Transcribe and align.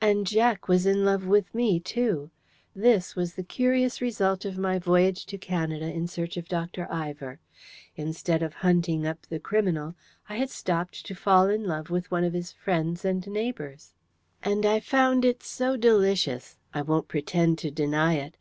And 0.00 0.24
Jack 0.24 0.68
was 0.68 0.86
in 0.86 1.04
love 1.04 1.26
with 1.26 1.52
me 1.52 1.80
too. 1.80 2.30
This 2.76 3.16
was 3.16 3.36
a 3.36 3.42
curious 3.42 4.00
result 4.00 4.44
of 4.44 4.56
my 4.56 4.78
voyage 4.78 5.26
to 5.26 5.36
Canada 5.36 5.86
in 5.92 6.06
search 6.06 6.36
of 6.36 6.46
Dr. 6.46 6.86
Ivor! 6.88 7.40
Instead 7.96 8.40
of 8.40 8.54
hunting 8.62 9.04
up 9.04 9.26
the 9.26 9.40
criminal, 9.40 9.96
I 10.28 10.36
had 10.36 10.50
stopped 10.50 11.04
to 11.06 11.14
fall 11.16 11.48
in 11.48 11.64
love 11.64 11.90
with 11.90 12.08
one 12.08 12.22
of 12.22 12.34
his 12.34 12.52
friends 12.52 13.04
and 13.04 13.26
neighbours. 13.26 13.94
And 14.44 14.64
I 14.64 14.78
found 14.78 15.24
it 15.24 15.42
so 15.42 15.76
delicious: 15.76 16.56
I 16.72 16.82
won't 16.82 17.08
pretend 17.08 17.58
to 17.58 17.72
deny 17.72 18.14
it. 18.14 18.36